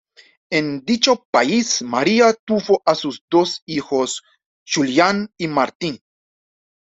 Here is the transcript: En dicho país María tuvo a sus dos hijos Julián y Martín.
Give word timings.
En 0.49 0.83
dicho 0.83 1.27
país 1.31 1.83
María 1.83 2.33
tuvo 2.33 2.81
a 2.87 2.95
sus 2.95 3.21
dos 3.29 3.61
hijos 3.67 4.23
Julián 4.65 5.31
y 5.37 5.47
Martín. 5.47 5.99